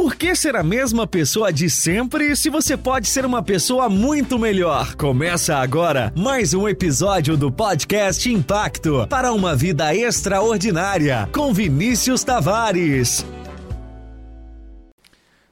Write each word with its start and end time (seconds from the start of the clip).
Por 0.00 0.14
que 0.14 0.32
ser 0.36 0.54
a 0.54 0.62
mesma 0.62 1.08
pessoa 1.08 1.52
de 1.52 1.68
sempre 1.68 2.36
se 2.36 2.48
você 2.48 2.76
pode 2.76 3.08
ser 3.08 3.26
uma 3.26 3.42
pessoa 3.42 3.88
muito 3.88 4.38
melhor? 4.38 4.94
Começa 4.94 5.56
agora 5.56 6.12
mais 6.16 6.54
um 6.54 6.68
episódio 6.68 7.36
do 7.36 7.50
podcast 7.50 8.30
Impacto 8.30 9.08
para 9.08 9.32
uma 9.32 9.56
vida 9.56 9.92
extraordinária 9.92 11.28
com 11.34 11.52
Vinícius 11.52 12.22
Tavares. 12.22 13.26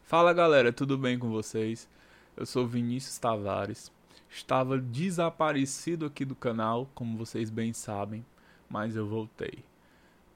Fala 0.05 0.32
galera, 0.32 0.73
tudo 0.73 0.97
bem 0.97 1.19
com 1.19 1.29
vocês? 1.29 1.89
Eu 2.37 2.47
sou 2.47 2.69
Vinícius 2.69 3.19
Tavares. 3.19 3.91
Estava 4.31 4.79
desaparecido 4.79 6.07
aqui 6.07 6.25
do 6.25 6.37
canal, 6.37 6.89
como 6.95 7.19
vocês 7.19 7.51
bem 7.51 7.73
sabem, 7.73 8.25
mas 8.71 8.95
eu 8.95 9.09
voltei. 9.09 9.65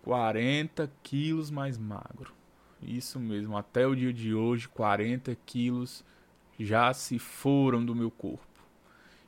40 0.03 0.91
quilos 1.01 1.49
mais 1.49 1.79
magro. 1.79 2.40
Isso 2.83 3.21
mesmo, 3.21 3.57
até 3.57 3.87
o 3.87 3.95
dia 3.95 4.13
de 4.13 4.35
hoje, 4.35 4.69
40 4.69 5.37
quilos 5.47 6.05
já 6.59 6.93
se 6.93 7.19
foram 7.19 7.85
do 7.85 7.95
meu 7.95 8.11
corpo. 8.11 8.47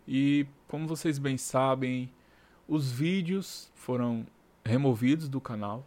E 0.07 0.47
como 0.69 0.87
vocês 0.87 1.19
bem 1.19 1.37
sabem, 1.37 2.11
os 2.67 2.91
vídeos 2.91 3.71
foram 3.75 4.27
removidos 4.65 5.29
do 5.29 5.41
canal 5.41 5.87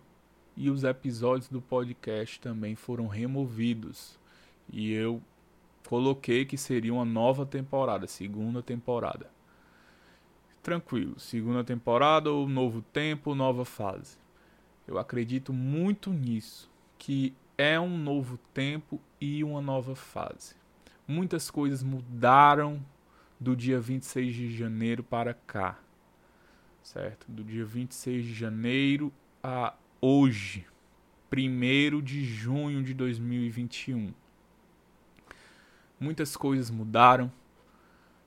e 0.55 0.69
os 0.69 0.83
episódios 0.83 1.49
do 1.49 1.61
podcast 1.61 2.39
também 2.39 2.75
foram 2.75 3.07
removidos. 3.07 4.17
E 4.71 4.91
eu 4.91 5.21
coloquei 5.87 6.45
que 6.45 6.57
seria 6.57 6.93
uma 6.93 7.05
nova 7.05 7.45
temporada, 7.45 8.07
segunda 8.07 8.61
temporada. 8.61 9.29
Tranquilo, 10.63 11.19
segunda 11.19 11.63
temporada 11.63 12.31
ou 12.31 12.47
novo 12.47 12.81
tempo, 12.81 13.35
nova 13.35 13.65
fase. 13.65 14.17
Eu 14.87 14.97
acredito 14.97 15.53
muito 15.53 16.11
nisso, 16.11 16.69
que 16.97 17.33
é 17.57 17.79
um 17.79 17.97
novo 17.97 18.37
tempo 18.53 19.01
e 19.19 19.43
uma 19.43 19.61
nova 19.61 19.95
fase. 19.95 20.55
Muitas 21.07 21.49
coisas 21.49 21.83
mudaram 21.83 22.83
do 23.39 23.55
dia 23.55 23.79
26 23.79 24.33
de 24.33 24.57
janeiro 24.57 25.03
para 25.03 25.33
cá. 25.33 25.79
Certo? 26.83 27.25
Do 27.29 27.43
dia 27.43 27.65
26 27.65 28.25
de 28.25 28.33
janeiro 28.33 29.11
a 29.43 29.73
hoje, 30.01 30.65
1 31.31 32.01
de 32.01 32.23
junho 32.23 32.83
de 32.83 32.93
2021. 32.93 34.13
Muitas 35.99 36.35
coisas 36.35 36.69
mudaram, 36.69 37.31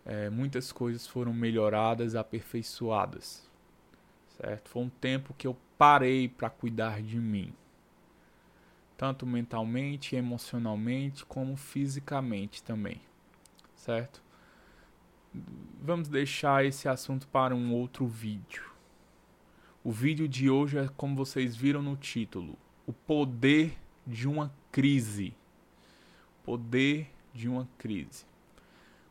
é, 0.04 0.30
muitas 0.30 0.72
coisas 0.72 1.06
foram 1.06 1.32
melhoradas, 1.32 2.14
aperfeiçoadas. 2.14 3.48
Certo? 4.40 4.70
Foi 4.70 4.82
um 4.82 4.88
tempo 4.88 5.34
que 5.36 5.46
eu 5.46 5.56
parei 5.76 6.28
para 6.28 6.48
cuidar 6.48 7.02
de 7.02 7.18
mim 7.18 7.52
tanto 8.98 9.24
mentalmente, 9.24 10.16
emocionalmente, 10.16 11.24
como 11.24 11.56
fisicamente 11.56 12.60
também, 12.64 13.00
certo? 13.76 14.20
Vamos 15.80 16.08
deixar 16.08 16.64
esse 16.64 16.88
assunto 16.88 17.28
para 17.28 17.54
um 17.54 17.72
outro 17.72 18.08
vídeo. 18.08 18.64
O 19.84 19.92
vídeo 19.92 20.26
de 20.26 20.50
hoje 20.50 20.78
é 20.78 20.88
como 20.96 21.14
vocês 21.14 21.54
viram 21.54 21.80
no 21.80 21.96
título: 21.96 22.58
O 22.86 22.92
poder 22.92 23.78
de 24.04 24.26
uma 24.26 24.52
crise. 24.72 25.32
Poder 26.44 27.08
de 27.32 27.48
uma 27.48 27.68
crise. 27.78 28.26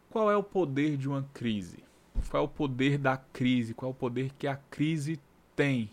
Qual 0.10 0.30
é 0.30 0.36
o 0.36 0.44
poder 0.44 0.98
de 0.98 1.08
uma 1.08 1.24
crise? 1.34 1.82
Qual 2.30 2.44
é 2.44 2.46
o 2.46 2.50
poder 2.50 2.98
da 2.98 3.16
crise? 3.16 3.74
Qual 3.74 3.92
é 3.92 3.94
o 3.94 3.98
poder 3.98 4.34
que 4.34 4.48
a 4.48 4.58
crise 4.58 5.18
tem? 5.56 5.90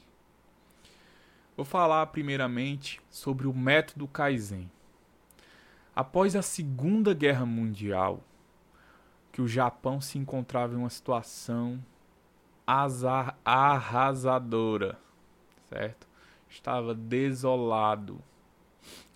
Vou 1.56 1.64
falar 1.64 2.04
primeiramente 2.06 3.00
sobre 3.08 3.46
o 3.46 3.54
método 3.54 4.08
Kaizen. 4.08 4.68
Após 5.94 6.34
a 6.34 6.42
Segunda 6.42 7.14
Guerra 7.14 7.46
Mundial, 7.46 8.20
que 9.30 9.40
o 9.40 9.46
Japão 9.46 10.00
se 10.00 10.18
encontrava 10.18 10.74
em 10.74 10.78
uma 10.78 10.90
situação 10.90 11.80
azar, 12.66 13.38
arrasadora, 13.44 14.98
certo? 15.68 16.08
Estava 16.48 16.92
desolado. 16.92 18.20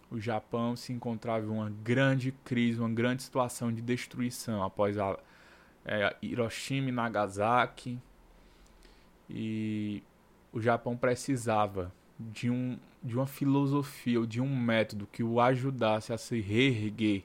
O 0.09 0.20
Japão 0.20 0.76
se 0.76 0.93
encontrava 0.93 1.44
em 1.44 1.50
uma 1.50 1.70
grande 1.70 2.31
crise, 2.44 2.78
uma 2.78 2.88
grande 2.88 3.25
situação 3.25 3.72
de 3.72 3.82
destruição 3.82 4.62
após 4.62 4.97
a 4.97 5.19
é, 5.84 6.16
Hiroshima 6.22 6.91
e 6.91 6.93
Nagasaki. 6.93 7.99
E 9.28 10.05
o 10.53 10.60
Japão 10.60 10.97
precisava 10.97 11.93
de, 12.19 12.51
um, 12.51 12.79
de 13.03 13.15
uma 13.17 13.27
filosofia 13.27 14.19
ou 14.19 14.27
de 14.27 14.41
um 14.41 14.56
método 14.56 15.06
que 15.11 15.23
o 15.23 15.41
ajudasse 15.41 16.12
a 16.12 16.19
se 16.19 16.41
reerguer, 16.41 17.23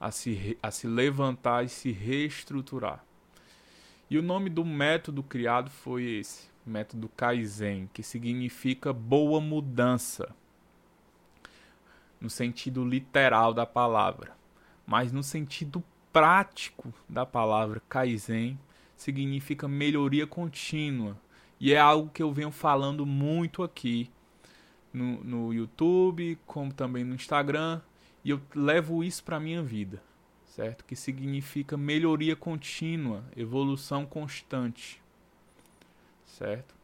a 0.00 0.10
se, 0.10 0.58
a 0.62 0.70
se 0.70 0.86
levantar 0.86 1.64
e 1.64 1.68
se 1.68 1.92
reestruturar. 1.92 3.04
E 4.08 4.18
o 4.18 4.22
nome 4.22 4.50
do 4.50 4.64
método 4.64 5.22
criado 5.22 5.70
foi 5.70 6.02
esse, 6.04 6.48
método 6.66 7.08
Kaizen, 7.16 7.88
que 7.92 8.02
significa 8.02 8.92
boa 8.92 9.40
mudança, 9.40 10.34
no 12.20 12.28
sentido 12.28 12.84
literal 12.84 13.54
da 13.54 13.64
palavra, 13.64 14.36
mas 14.86 15.12
no 15.12 15.22
sentido 15.22 15.82
prático 16.12 16.92
da 17.08 17.24
palavra 17.24 17.80
Kaizen 17.88 18.58
significa 18.96 19.68
melhoria 19.68 20.26
contínua, 20.26 21.16
e 21.60 21.74
é 21.74 21.78
algo 21.78 22.10
que 22.10 22.22
eu 22.22 22.32
venho 22.32 22.50
falando 22.50 23.04
muito 23.04 23.62
aqui 23.62 24.10
no, 24.92 25.22
no 25.22 25.52
YouTube, 25.52 26.38
como 26.46 26.72
também 26.72 27.04
no 27.04 27.14
Instagram, 27.14 27.82
e 28.24 28.30
eu 28.30 28.40
levo 28.54 29.04
isso 29.04 29.22
para 29.22 29.38
minha 29.38 29.62
vida, 29.62 30.02
certo? 30.46 30.84
Que 30.84 30.96
significa 30.96 31.76
melhoria 31.76 32.34
contínua, 32.34 33.22
evolução 33.36 34.06
constante, 34.06 35.02
certo? 36.24 36.74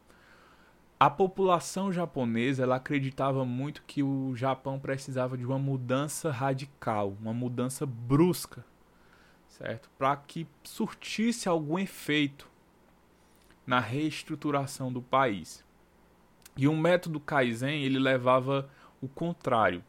A 1.01 1.11
população 1.11 1.93
japonesa 1.93 2.63
ela 2.63 2.77
acreditava 2.77 3.45
muito 3.45 3.83
que 3.87 4.03
o 4.03 4.35
Japão 4.35 4.79
precisava 4.79 5.37
de 5.37 5.45
uma 5.45 5.59
mudança 5.59 6.31
radical, 6.31 7.15
uma 7.21 7.35
mudança 7.35 7.85
brusca, 7.85 8.65
certo? 9.49 9.91
Para 9.99 10.17
que 10.17 10.47
surtisse 10.63 11.49
algum 11.49 11.79
efeito 11.79 12.49
na 13.67 13.81
reestruturação 13.81 14.93
do 14.93 15.03
país. 15.03 15.65
E 16.57 16.69
o 16.69 16.77
método 16.77 17.21
Kaizen 17.21 17.83
ele 17.83 17.99
levava 17.99 18.71
o 19.01 19.09
contrário, 19.09 19.85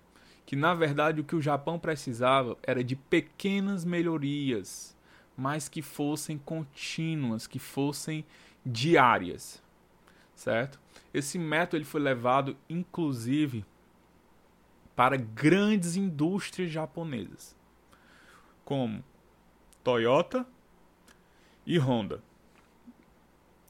que 0.46 0.56
na 0.56 0.74
verdade 0.74 1.22
o 1.22 1.24
que 1.24 1.36
o 1.36 1.42
Japão 1.42 1.80
precisava 1.80 2.58
era 2.64 2.84
de 2.84 2.96
pequenas 2.96 3.86
melhorias, 3.86 4.98
mas 5.38 5.70
que 5.70 5.82
fossem 5.82 6.38
contínuas, 6.38 7.48
que 7.48 7.60
fossem 7.60 8.26
diárias, 8.66 9.62
certo? 10.36 10.80
Esse 11.14 11.38
método 11.38 11.78
ele 11.78 11.86
foi 11.86 12.02
levado 12.02 12.58
inclusive 12.70 13.64
para 14.96 15.16
grandes 15.16 15.96
indústrias 15.96 16.72
japonesas, 16.72 17.56
como 18.66 19.04
Toyota 19.84 20.46
e 21.66 21.78
Honda. 21.78 22.22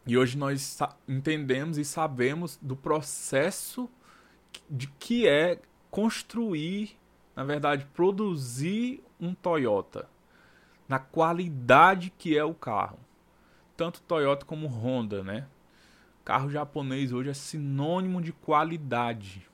E 0.07 0.17
hoje 0.17 0.37
nós 0.37 0.79
entendemos 1.05 1.77
e 1.77 1.83
sabemos 1.83 2.57
do 2.61 2.77
processo 2.77 3.89
de 4.69 4.87
que 4.87 5.27
é 5.27 5.59
construir, 5.91 6.97
na 7.35 7.43
verdade, 7.43 7.85
produzir 7.93 9.03
um 9.19 9.33
Toyota, 9.33 10.09
na 10.87 10.97
qualidade 10.97 12.09
que 12.17 12.37
é 12.37 12.43
o 12.43 12.53
carro. 12.53 12.97
Tanto 13.75 14.01
Toyota 14.01 14.45
como 14.45 14.67
Honda, 14.67 15.21
né? 15.21 15.45
Carro 16.23 16.49
japonês 16.49 17.11
hoje 17.11 17.29
é 17.29 17.33
sinônimo 17.33 18.21
de 18.21 18.31
qualidade. 18.31 19.45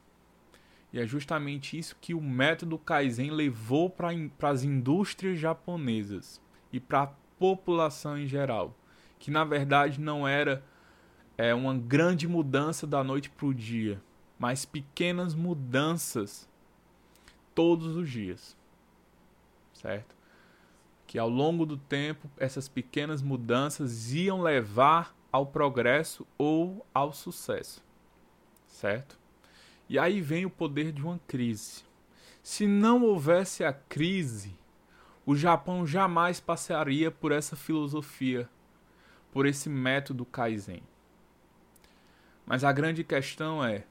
E 0.93 0.99
é 0.99 1.07
justamente 1.07 1.79
isso 1.79 1.97
que 1.99 2.13
o 2.13 2.21
método 2.21 2.77
Kaizen 2.77 3.31
levou 3.31 3.89
para 3.89 4.09
as 4.43 4.63
indústrias 4.63 5.39
japonesas 5.39 6.39
e 6.71 6.79
para 6.79 7.01
a 7.01 7.11
população 7.39 8.19
em 8.19 8.27
geral 8.27 8.75
que 9.23 9.31
na 9.31 9.45
verdade 9.45 10.01
não 10.01 10.27
era 10.27 10.61
é, 11.37 11.53
uma 11.53 11.73
grande 11.73 12.27
mudança 12.27 12.85
da 12.85 13.01
noite 13.05 13.29
para 13.29 13.45
o 13.45 13.53
dia, 13.53 14.03
mas 14.37 14.65
pequenas 14.65 15.33
mudanças 15.33 16.45
todos 17.55 17.95
os 17.95 18.09
dias, 18.09 18.57
certo? 19.73 20.13
Que 21.07 21.17
ao 21.17 21.29
longo 21.29 21.65
do 21.65 21.77
tempo 21.77 22.29
essas 22.35 22.67
pequenas 22.67 23.21
mudanças 23.21 24.11
iam 24.13 24.41
levar 24.41 25.15
ao 25.31 25.45
progresso 25.45 26.27
ou 26.37 26.85
ao 26.93 27.13
sucesso, 27.13 27.81
certo? 28.67 29.17
E 29.87 29.97
aí 29.97 30.19
vem 30.19 30.45
o 30.45 30.49
poder 30.49 30.91
de 30.91 31.01
uma 31.01 31.17
crise. 31.25 31.83
Se 32.43 32.67
não 32.67 33.01
houvesse 33.03 33.63
a 33.63 33.71
crise, 33.71 34.53
o 35.25 35.33
Japão 35.33 35.87
jamais 35.87 36.41
passaria 36.41 37.09
por 37.09 37.31
essa 37.31 37.55
filosofia 37.55 38.49
por 39.33 39.47
esse 39.47 39.67
método 39.67 40.23
Kaizen. 40.25 40.83
Mas 42.45 42.63
a 42.63 42.71
grande 42.71 43.03
questão 43.03 43.65
é: 43.65 43.83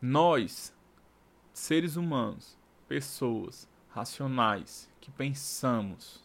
nós, 0.00 0.74
seres 1.54 1.96
humanos, 1.96 2.58
pessoas 2.86 3.66
racionais 3.88 4.90
que 5.00 5.10
pensamos, 5.10 6.22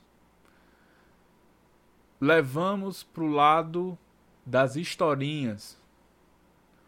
levamos 2.19 3.01
para 3.01 3.23
o 3.23 3.31
lado 3.31 3.97
das 4.45 4.75
historinhas. 4.75 5.81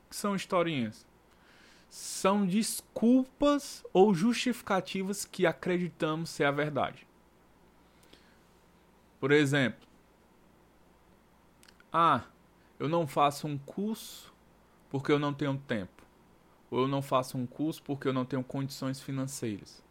O 0.06 0.09
que 0.09 0.15
são 0.15 0.36
historinhas? 0.36 1.07
São 1.89 2.45
desculpas 2.45 3.81
ou 3.94 4.13
justificativas 4.13 5.24
que 5.24 5.45
acreditamos 5.45 6.30
ser 6.30 6.44
a 6.44 6.51
verdade. 6.51 7.07
Por 9.21 9.31
exemplo, 9.31 9.87
ah, 11.99 12.25
eu 12.79 12.88
não 12.88 13.07
faço 13.07 13.47
um 13.47 13.57
curso 13.57 14.31
porque 14.88 15.11
eu 15.11 15.17
não 15.17 15.33
tenho 15.33 15.57
tempo. 15.57 16.03
Ou 16.69 16.81
eu 16.81 16.88
não 16.88 17.01
faço 17.01 17.39
um 17.39 17.47
curso 17.47 17.81
porque 17.81 18.07
eu 18.07 18.13
não 18.13 18.23
tenho 18.23 18.44
condições 18.44 19.01
financeiras. 19.01 19.83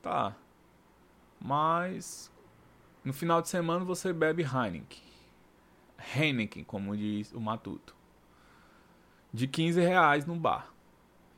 Tá. 0.00 0.34
Mas 1.38 2.32
no 3.04 3.12
final 3.12 3.42
de 3.42 3.50
semana 3.50 3.84
você 3.84 4.10
bebe 4.10 4.42
Heineken. 4.42 5.02
Heineken, 6.16 6.64
como 6.64 6.96
diz 6.96 7.30
o 7.34 7.40
Matuto. 7.40 7.94
De 9.30 9.46
15 9.46 9.82
reais 9.82 10.24
no 10.24 10.34
bar. 10.34 10.72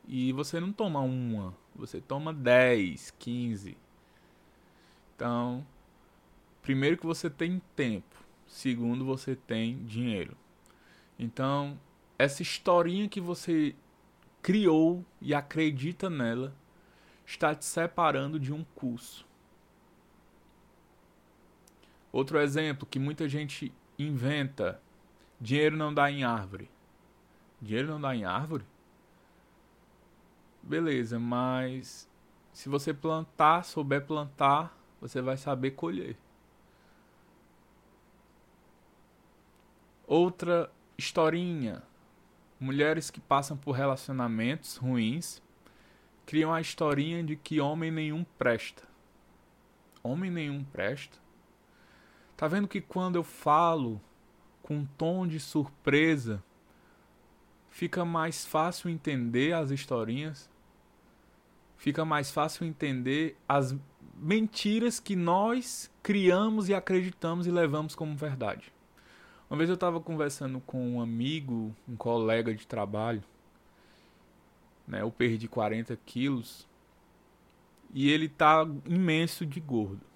E 0.07 0.31
você 0.31 0.57
não 0.57 0.71
toma 0.71 1.01
uma, 1.01 1.53
você 1.75 1.99
toma 1.99 2.33
10, 2.33 3.11
15. 3.19 3.77
Então, 5.13 5.67
primeiro 6.61 6.95
que 6.97 7.05
você 7.05 7.29
tem 7.29 7.61
tempo, 7.75 8.16
segundo 8.47 9.05
você 9.05 9.35
tem 9.35 9.83
dinheiro. 9.85 10.35
Então, 11.19 11.79
essa 12.17 12.41
historinha 12.41 13.07
que 13.07 13.21
você 13.21 13.75
criou 14.41 15.05
e 15.21 15.33
acredita 15.33 16.09
nela 16.09 16.55
está 17.25 17.53
te 17.53 17.65
separando 17.65 18.39
de 18.39 18.53
um 18.53 18.63
curso. 18.75 19.27
Outro 22.11 22.39
exemplo 22.39 22.87
que 22.89 22.97
muita 22.97 23.27
gente 23.27 23.73
inventa: 23.99 24.81
dinheiro 25.39 25.75
não 25.75 25.93
dá 25.93 26.09
em 26.09 26.23
árvore. 26.23 26.69
Dinheiro 27.61 27.89
não 27.89 27.99
dá 27.99 28.15
em 28.15 28.23
árvore? 28.23 28.63
Beleza, 30.63 31.19
mas 31.19 32.09
se 32.53 32.69
você 32.69 32.93
plantar, 32.93 33.63
souber 33.63 34.05
plantar, 34.05 34.77
você 34.99 35.21
vai 35.21 35.37
saber 35.37 35.71
colher. 35.71 36.17
Outra 40.07 40.71
historinha. 40.97 41.83
Mulheres 42.57 43.11
que 43.11 43.19
passam 43.19 43.57
por 43.57 43.73
relacionamentos 43.73 44.77
ruins 44.77 45.43
criam 46.25 46.53
a 46.53 46.61
historinha 46.61 47.21
de 47.21 47.35
que 47.35 47.59
homem 47.59 47.91
nenhum 47.91 48.23
presta. 48.37 48.83
Homem 50.01 50.31
nenhum 50.31 50.63
presta? 50.63 51.17
Tá 52.37 52.47
vendo 52.47 52.69
que 52.69 52.79
quando 52.79 53.17
eu 53.17 53.23
falo 53.23 53.99
com 54.63 54.77
um 54.77 54.85
tom 54.85 55.27
de 55.27 55.41
surpresa, 55.41 56.41
fica 57.69 58.05
mais 58.05 58.45
fácil 58.45 58.89
entender 58.89 59.53
as 59.53 59.71
historinhas? 59.71 60.49
Fica 61.75 62.05
mais 62.05 62.31
fácil 62.31 62.65
entender 62.65 63.37
as 63.45 63.75
mentiras 64.15 65.01
que 65.01 65.17
nós 65.17 65.91
criamos 66.01 66.69
e 66.69 66.73
acreditamos 66.73 67.45
e 67.45 67.51
levamos 67.51 67.93
como 67.93 68.15
verdade. 68.15 68.71
Uma 69.49 69.57
vez 69.57 69.69
eu 69.69 69.75
estava 69.75 69.99
conversando 69.99 70.59
com 70.61 70.95
um 70.95 71.01
amigo, 71.01 71.75
um 71.87 71.95
colega 71.95 72.53
de 72.53 72.67
trabalho, 72.67 73.23
né? 74.87 75.01
Eu 75.01 75.11
perdi 75.11 75.47
40 75.47 75.95
quilos 76.05 76.67
e 77.93 78.09
ele 78.09 78.27
tá 78.27 78.67
imenso 78.85 79.45
de 79.45 79.59
gordo 79.59 80.07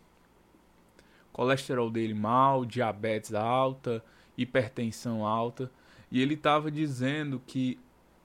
colesterol 1.31 1.89
dele 1.89 2.13
mal, 2.13 2.65
diabetes 2.65 3.33
alta, 3.33 4.03
hipertensão 4.37 5.25
alta, 5.25 5.71
e 6.11 6.21
ele 6.21 6.33
estava 6.33 6.69
dizendo 6.69 7.41
que 7.45 7.79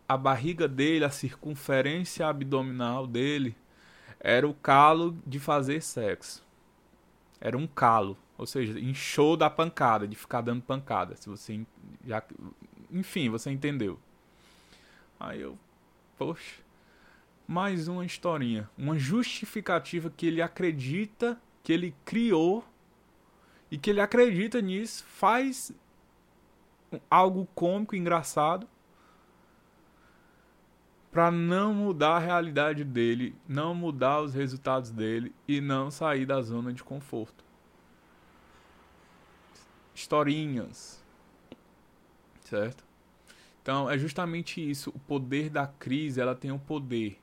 a 0.08 0.16
barriga 0.16 0.68
dele, 0.68 1.04
a 1.04 1.10
circunferência 1.10 2.26
abdominal 2.26 3.06
dele, 3.06 3.56
era 4.20 4.46
o 4.46 4.54
calo 4.54 5.16
de 5.26 5.38
fazer 5.38 5.80
sexo. 5.82 6.45
Era 7.40 7.56
um 7.56 7.66
calo, 7.66 8.16
ou 8.38 8.46
seja, 8.46 8.78
inchou 8.78 9.36
da 9.36 9.50
pancada, 9.50 10.06
de 10.06 10.16
ficar 10.16 10.40
dando 10.40 10.62
pancada. 10.62 11.16
Se 11.16 11.28
você 11.28 11.64
já, 12.04 12.22
enfim, 12.90 13.28
você 13.28 13.50
entendeu. 13.50 13.98
Aí 15.18 15.40
eu, 15.40 15.58
poxa, 16.18 16.60
mais 17.46 17.88
uma 17.88 18.04
historinha, 18.04 18.68
uma 18.76 18.98
justificativa 18.98 20.10
que 20.10 20.26
ele 20.26 20.42
acredita 20.42 21.40
que 21.62 21.72
ele 21.72 21.94
criou 22.04 22.64
e 23.70 23.76
que 23.76 23.90
ele 23.90 24.00
acredita 24.00 24.60
nisso, 24.60 25.04
faz 25.04 25.72
algo 27.10 27.48
cômico, 27.54 27.96
engraçado, 27.96 28.68
para 31.16 31.30
não 31.30 31.72
mudar 31.72 32.16
a 32.16 32.18
realidade 32.18 32.84
dele, 32.84 33.34
não 33.48 33.74
mudar 33.74 34.20
os 34.20 34.34
resultados 34.34 34.90
dele 34.90 35.34
e 35.48 35.62
não 35.62 35.90
sair 35.90 36.26
da 36.26 36.42
zona 36.42 36.74
de 36.74 36.84
conforto. 36.84 37.42
Historinhas. 39.94 41.02
Certo? 42.42 42.84
Então, 43.62 43.88
é 43.90 43.96
justamente 43.96 44.60
isso, 44.60 44.90
o 44.90 44.98
poder 44.98 45.48
da 45.48 45.66
crise, 45.66 46.20
ela 46.20 46.34
tem 46.34 46.52
o 46.52 46.58
poder 46.58 47.18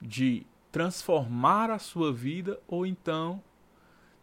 de 0.00 0.46
transformar 0.70 1.70
a 1.70 1.78
sua 1.78 2.10
vida 2.14 2.58
ou 2.66 2.86
então 2.86 3.42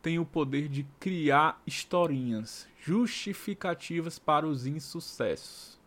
tem 0.02 0.18
o 0.18 0.26
poder 0.26 0.68
de 0.68 0.84
criar 1.00 1.62
historinhas 1.64 2.68
justificativas 2.82 4.18
para 4.18 4.48
os 4.48 4.66
insucessos. 4.66 5.79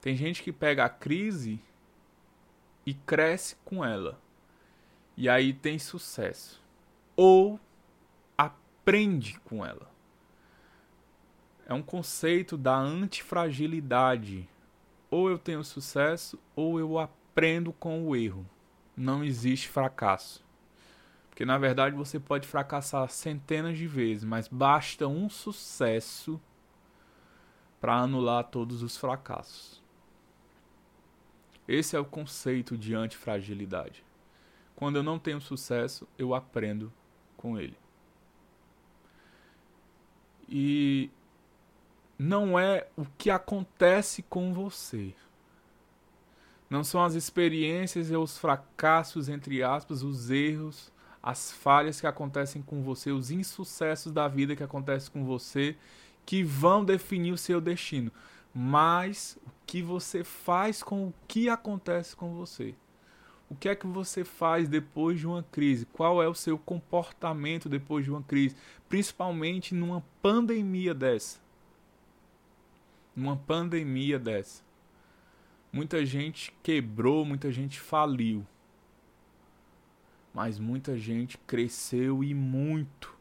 Tem 0.00 0.16
gente 0.16 0.42
que 0.42 0.52
pega 0.52 0.84
a 0.84 0.88
crise 0.88 1.60
e 2.86 2.94
cresce 2.94 3.56
com 3.64 3.84
ela. 3.84 4.18
E 5.16 5.28
aí 5.28 5.52
tem 5.52 5.78
sucesso. 5.78 6.62
Ou 7.16 7.58
aprende 8.36 9.40
com 9.40 9.64
ela. 9.64 9.90
É 11.66 11.74
um 11.74 11.82
conceito 11.82 12.56
da 12.56 12.76
antifragilidade. 12.76 14.48
Ou 15.10 15.28
eu 15.28 15.38
tenho 15.38 15.64
sucesso, 15.64 16.38
ou 16.54 16.78
eu 16.78 16.98
aprendo 16.98 17.72
com 17.72 18.06
o 18.06 18.14
erro 18.14 18.46
não 18.98 19.22
existe 19.24 19.68
fracasso. 19.68 20.44
Porque 21.30 21.44
na 21.44 21.56
verdade 21.56 21.94
você 21.94 22.18
pode 22.18 22.46
fracassar 22.46 23.08
centenas 23.08 23.78
de 23.78 23.86
vezes, 23.86 24.24
mas 24.24 24.48
basta 24.48 25.06
um 25.06 25.30
sucesso 25.30 26.40
para 27.80 27.94
anular 27.94 28.44
todos 28.44 28.82
os 28.82 28.96
fracassos. 28.96 29.80
Esse 31.68 31.94
é 31.94 32.00
o 32.00 32.04
conceito 32.04 32.78
de 32.78 32.94
antifragilidade. 32.94 34.02
Quando 34.74 34.96
eu 34.96 35.02
não 35.02 35.18
tenho 35.18 35.40
sucesso, 35.40 36.08
eu 36.18 36.34
aprendo 36.34 36.90
com 37.36 37.58
ele. 37.58 37.76
E 40.48 41.10
não 42.18 42.58
é 42.58 42.88
o 42.96 43.04
que 43.18 43.28
acontece 43.28 44.22
com 44.22 44.54
você. 44.54 45.14
Não 46.70 46.82
são 46.82 47.02
as 47.04 47.14
experiências 47.14 48.10
e 48.10 48.16
os 48.16 48.38
fracassos, 48.38 49.28
entre 49.28 49.62
aspas, 49.62 50.02
os 50.02 50.30
erros, 50.30 50.92
as 51.22 51.52
falhas 51.52 52.00
que 52.00 52.06
acontecem 52.06 52.62
com 52.62 52.82
você, 52.82 53.10
os 53.10 53.30
insucessos 53.30 54.12
da 54.12 54.28
vida 54.28 54.56
que 54.56 54.62
acontecem 54.62 55.12
com 55.12 55.24
você, 55.24 55.76
que 56.24 56.42
vão 56.42 56.84
definir 56.84 57.32
o 57.32 57.38
seu 57.38 57.60
destino. 57.60 58.12
Mas 58.54 59.38
o 59.46 59.57
que 59.68 59.82
você 59.82 60.24
faz 60.24 60.82
com 60.82 61.08
o 61.08 61.14
que 61.28 61.50
acontece 61.50 62.16
com 62.16 62.34
você. 62.34 62.74
O 63.50 63.54
que 63.54 63.68
é 63.68 63.76
que 63.76 63.86
você 63.86 64.24
faz 64.24 64.66
depois 64.66 65.20
de 65.20 65.26
uma 65.26 65.42
crise? 65.42 65.84
Qual 65.84 66.22
é 66.22 66.26
o 66.26 66.34
seu 66.34 66.58
comportamento 66.58 67.68
depois 67.68 68.02
de 68.02 68.10
uma 68.10 68.22
crise? 68.22 68.56
Principalmente 68.88 69.74
numa 69.74 70.02
pandemia 70.22 70.94
dessa. 70.94 71.38
Numa 73.14 73.36
pandemia 73.36 74.18
dessa. 74.18 74.62
Muita 75.70 76.04
gente 76.04 76.50
quebrou, 76.62 77.26
muita 77.26 77.52
gente 77.52 77.78
faliu. 77.78 78.46
Mas 80.32 80.58
muita 80.58 80.96
gente 80.96 81.36
cresceu 81.36 82.24
e 82.24 82.32
muito. 82.32 83.14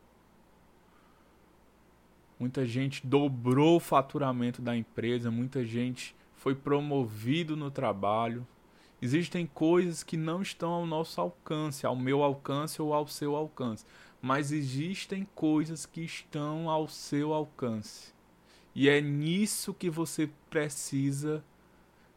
Muita 2.39 2.65
gente 2.65 3.05
dobrou 3.05 3.75
o 3.75 3.81
faturamento 3.81 4.61
da 4.61 4.77
empresa, 4.77 5.29
muita 5.29 5.65
gente 5.65 6.15
foi 6.37 6.55
promovido 6.55 7.57
no 7.57 7.69
trabalho. 7.69 8.47
Existem 9.01 9.45
coisas 9.45 10.03
que 10.03 10.15
não 10.15 10.41
estão 10.41 10.71
ao 10.71 10.85
nosso 10.85 11.19
alcance, 11.19 11.85
ao 11.85 11.95
meu 11.95 12.23
alcance 12.23 12.81
ou 12.81 12.93
ao 12.93 13.07
seu 13.07 13.35
alcance, 13.35 13.85
mas 14.21 14.51
existem 14.51 15.27
coisas 15.35 15.85
que 15.85 16.01
estão 16.01 16.69
ao 16.69 16.87
seu 16.87 17.33
alcance. 17.33 18.13
E 18.73 18.87
é 18.87 19.01
nisso 19.01 19.73
que 19.73 19.89
você 19.89 20.29
precisa 20.49 21.43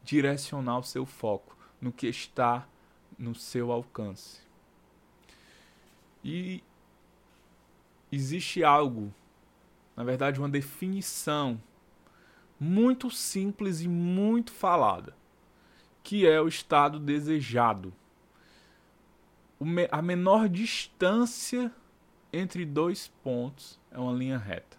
direcionar 0.05 0.79
o 0.79 0.85
seu 0.85 1.05
foco 1.05 1.57
no 1.81 1.93
que 1.93 2.07
está 2.07 2.67
no 3.19 3.35
seu 3.35 3.73
alcance. 3.73 4.41
E 6.23 6.63
existe 8.13 8.63
algo, 8.63 9.13
na 9.97 10.05
verdade, 10.05 10.39
uma 10.39 10.49
definição 10.49 11.61
muito 12.61 13.11
simples 13.11 13.81
e 13.81 13.89
muito 13.89 14.53
falada, 14.53 15.17
que 16.03 16.27
é 16.27 16.39
o 16.41 16.47
estado 16.47 17.01
desejado. 17.01 17.93
a 19.91 20.03
menor 20.03 20.49
distância 20.49 21.73
entre 22.31 22.67
dois 22.67 23.09
pontos 23.23 23.81
é 23.91 23.99
uma 23.99 24.13
linha 24.13 24.39
reta. 24.39 24.79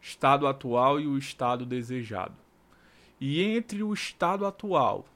Estado 0.00 0.46
atual 0.46 1.00
e 1.00 1.06
o 1.06 1.18
estado 1.18 1.64
desejado. 1.64 2.36
E 3.18 3.42
entre 3.42 3.82
o 3.82 3.92
estado 3.92 4.46
atual, 4.46 5.06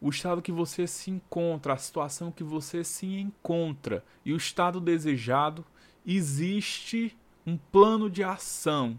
o 0.00 0.08
estado 0.08 0.42
que 0.42 0.50
você 0.50 0.86
se 0.86 1.10
encontra, 1.10 1.74
a 1.74 1.78
situação 1.78 2.32
que 2.32 2.42
você 2.42 2.82
se 2.82 3.06
encontra 3.06 4.04
e 4.24 4.32
o 4.32 4.36
estado 4.36 4.80
desejado, 4.80 5.64
existe 6.06 7.16
um 7.46 7.56
plano 7.56 8.10
de 8.10 8.24
ação. 8.24 8.98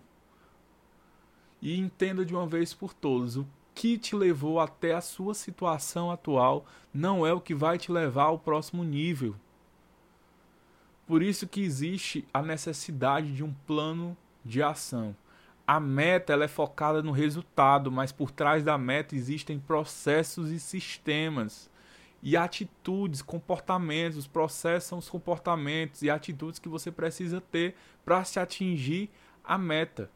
E 1.64 1.80
entenda 1.80 2.24
de 2.24 2.36
uma 2.36 2.46
vez 2.46 2.76
por 2.76 2.94
todas, 2.94 3.38
o 3.38 3.48
que 3.74 3.98
te 3.98 4.16
levou 4.16 4.60
até 4.60 4.94
a 4.94 5.02
sua 5.02 5.34
situação 5.34 6.12
atual 6.12 6.64
não 6.94 7.26
é 7.26 7.34
o 7.34 7.42
que 7.42 7.56
vai 7.56 7.80
te 7.80 7.92
levar 7.92 8.26
ao 8.26 8.38
próximo 8.38 8.84
nível. 8.84 9.34
Por 11.08 11.24
isso 11.24 11.48
que 11.48 11.62
existe 11.62 12.28
a 12.32 12.44
necessidade 12.44 13.34
de 13.34 13.44
um 13.44 13.52
plano 13.66 14.16
de 14.46 14.62
ação 14.62 15.16
a 15.66 15.80
meta 15.80 16.34
ela 16.34 16.44
é 16.44 16.48
focada 16.48 17.02
no 17.02 17.12
resultado, 17.12 17.92
mas 17.92 18.12
por 18.12 18.32
trás 18.32 18.64
da 18.64 18.78
meta 18.78 19.16
existem 19.16 19.58
processos 19.60 20.52
e 20.52 20.60
sistemas 20.60 21.70
e 22.22 22.36
atitudes, 22.36 23.22
comportamentos. 23.22 24.18
Os 24.18 24.28
processos 24.28 24.90
são 24.90 24.98
os 24.98 25.10
comportamentos 25.10 26.02
e 26.02 26.10
atitudes 26.10 26.60
que 26.60 26.70
você 26.70 26.92
precisa 26.92 27.40
ter 27.40 27.76
para 28.04 28.24
se 28.26 28.40
atingir 28.40 29.10
a 29.44 29.58
meta. 29.58 30.10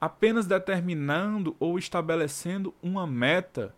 Apenas 0.00 0.46
determinando 0.46 1.56
ou 1.58 1.78
estabelecendo 1.78 2.74
uma 2.82 3.06
meta 3.06 3.74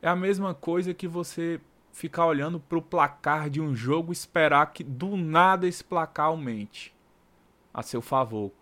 é 0.00 0.08
a 0.08 0.14
mesma 0.14 0.54
coisa 0.54 0.94
que 0.94 1.08
você 1.08 1.60
ficar 1.92 2.26
olhando 2.26 2.60
para 2.60 2.78
o 2.78 2.82
placar 2.82 3.50
de 3.50 3.60
um 3.60 3.74
jogo 3.74 4.12
esperar 4.12 4.72
que 4.72 4.84
do 4.84 5.16
nada 5.16 5.66
esse 5.66 5.82
placar 5.82 6.26
aumente 6.26 6.94
a 7.74 7.82
seu 7.82 8.00
favor 8.00 8.52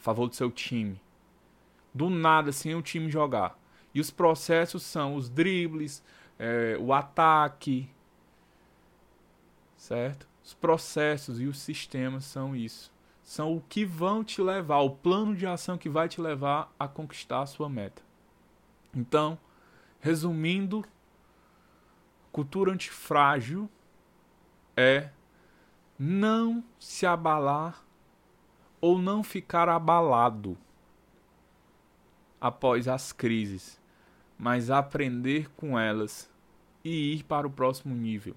a 0.00 0.02
favor 0.02 0.28
do 0.28 0.34
seu 0.34 0.50
time. 0.50 1.00
Do 1.92 2.08
nada, 2.08 2.52
sem 2.52 2.74
o 2.74 2.80
time 2.80 3.10
jogar. 3.10 3.58
E 3.94 4.00
os 4.00 4.10
processos 4.10 4.82
são 4.82 5.14
os 5.14 5.28
dribles, 5.28 6.02
é, 6.38 6.76
o 6.80 6.92
ataque, 6.92 7.88
certo? 9.76 10.26
Os 10.42 10.54
processos 10.54 11.38
e 11.40 11.46
os 11.46 11.60
sistemas 11.60 12.24
são 12.24 12.56
isso. 12.56 12.90
São 13.22 13.56
o 13.56 13.60
que 13.60 13.84
vão 13.84 14.24
te 14.24 14.42
levar, 14.42 14.80
o 14.80 14.90
plano 14.90 15.36
de 15.36 15.46
ação 15.46 15.78
que 15.78 15.88
vai 15.88 16.08
te 16.08 16.20
levar 16.20 16.72
a 16.78 16.88
conquistar 16.88 17.42
a 17.42 17.46
sua 17.46 17.68
meta. 17.68 18.02
Então, 18.94 19.38
resumindo, 20.00 20.84
cultura 22.32 22.72
antifrágil 22.72 23.70
é 24.76 25.10
não 25.98 26.64
se 26.78 27.06
abalar 27.06 27.84
ou 28.80 28.98
não 28.98 29.22
ficar 29.22 29.68
abalado 29.68 30.56
após 32.40 32.88
as 32.88 33.12
crises, 33.12 33.78
mas 34.38 34.70
aprender 34.70 35.50
com 35.50 35.78
elas 35.78 36.30
e 36.82 37.14
ir 37.14 37.24
para 37.24 37.46
o 37.46 37.50
próximo 37.50 37.94
nível. 37.94 38.34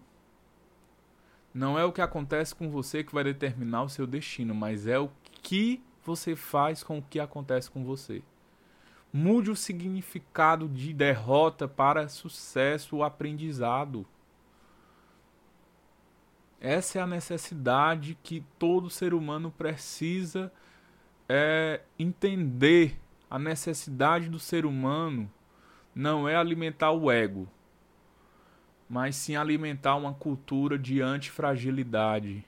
Não 1.53 1.77
é 1.77 1.85
o 1.85 1.91
que 1.91 2.01
acontece 2.01 2.55
com 2.55 2.69
você 2.69 3.03
que 3.03 3.13
vai 3.13 3.23
determinar 3.23 3.83
o 3.83 3.89
seu 3.89 4.07
destino, 4.07 4.55
mas 4.55 4.87
é 4.87 4.97
o 4.97 5.11
que 5.41 5.83
você 6.03 6.35
faz 6.35 6.83
com 6.83 6.97
o 6.97 7.01
que 7.01 7.19
acontece 7.19 7.69
com 7.69 7.83
você. 7.83 8.23
Mude 9.11 9.51
o 9.51 9.55
significado 9.55 10.67
de 10.67 10.91
derrota 10.91 11.67
para 11.67 12.07
sucesso 12.07 12.97
ou 12.97 13.03
aprendizado. 13.03 14.05
Essa 16.59 16.97
é 16.97 17.01
a 17.01 17.07
necessidade 17.07 18.17
que 18.23 18.43
todo 18.57 18.89
ser 18.89 19.13
humano 19.13 19.51
precisa 19.51 20.51
é, 21.29 21.81
entender. 21.99 22.99
A 23.29 23.37
necessidade 23.37 24.29
do 24.29 24.39
ser 24.39 24.65
humano 24.65 25.31
não 25.93 26.27
é 26.27 26.35
alimentar 26.35 26.91
o 26.91 27.11
ego, 27.11 27.47
mas 28.93 29.15
sim 29.15 29.35
alimentar 29.35 29.95
uma 29.95 30.13
cultura 30.13 30.77
de 30.77 31.01
antifragilidade, 31.01 32.45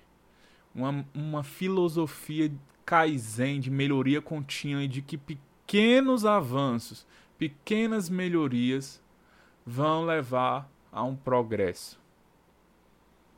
uma, 0.75 1.03
uma 1.11 1.43
filosofia 1.43 2.53
kaizen 2.85 3.59
de 3.59 3.71
melhoria 3.71 4.21
contínua 4.21 4.83
e 4.83 4.87
de 4.87 5.01
que 5.01 5.17
pequenos 5.17 6.23
avanços, 6.23 7.03
pequenas 7.35 8.11
melhorias 8.11 9.01
vão 9.65 10.05
levar 10.05 10.69
a 10.91 11.01
um 11.01 11.15
progresso 11.15 11.99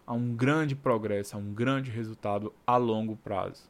a 0.06 0.14
um 0.14 0.36
grande 0.36 0.76
progresso, 0.76 1.38
a 1.38 1.40
um 1.40 1.54
grande 1.54 1.92
resultado 1.92 2.54
a 2.66 2.76
longo 2.76 3.16
prazo. 3.16 3.70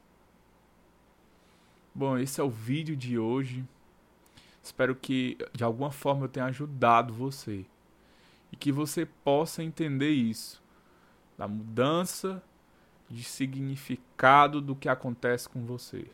Bom, 1.94 2.18
esse 2.18 2.40
é 2.40 2.44
o 2.44 2.50
vídeo 2.50 2.96
de 2.96 3.20
hoje. 3.20 3.64
Espero 4.64 4.96
que 4.96 5.38
de 5.54 5.64
alguma 5.64 5.92
forma 5.92 6.26
eu 6.26 6.30
tenha 6.30 6.48
ajudado 6.48 7.14
você 7.14 7.66
que 8.58 8.72
você 8.72 9.06
possa 9.06 9.64
entender 9.64 10.12
isso, 10.12 10.62
da 11.38 11.48
mudança 11.48 12.44
de 13.10 13.24
significado 13.24 14.60
do 14.60 14.76
que 14.76 14.90
acontece 14.90 15.48
com 15.48 15.66
você, 15.66 16.08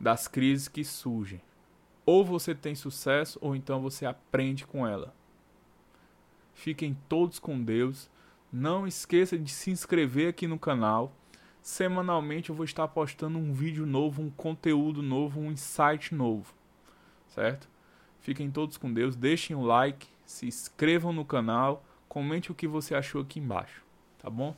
das 0.00 0.26
crises 0.26 0.68
que 0.68 0.84
surgem. 0.84 1.42
Ou 2.06 2.24
você 2.24 2.54
tem 2.54 2.74
sucesso 2.74 3.38
ou 3.42 3.54
então 3.54 3.82
você 3.82 4.06
aprende 4.06 4.66
com 4.66 4.86
ela. 4.86 5.14
Fiquem 6.54 6.96
todos 7.08 7.38
com 7.38 7.62
Deus 7.62 8.08
não 8.52 8.86
esqueça 8.86 9.38
de 9.38 9.50
se 9.50 9.70
inscrever 9.70 10.28
aqui 10.28 10.46
no 10.46 10.58
canal. 10.58 11.12
Semanalmente 11.60 12.50
eu 12.50 12.56
vou 12.56 12.64
estar 12.64 12.86
postando 12.88 13.38
um 13.38 13.52
vídeo 13.52 13.84
novo, 13.84 14.22
um 14.22 14.30
conteúdo 14.30 15.02
novo, 15.02 15.40
um 15.40 15.50
insight 15.50 16.14
novo. 16.14 16.54
Certo? 17.28 17.68
Fiquem 18.20 18.50
todos 18.50 18.76
com 18.76 18.92
Deus, 18.92 19.14
deixem 19.14 19.54
o 19.54 19.62
like, 19.62 20.08
se 20.26 20.46
inscrevam 20.46 21.12
no 21.12 21.24
canal, 21.24 21.84
comente 22.08 22.50
o 22.50 22.54
que 22.54 22.66
você 22.66 22.94
achou 22.94 23.22
aqui 23.22 23.38
embaixo, 23.38 23.82
tá 24.18 24.28
bom? 24.28 24.54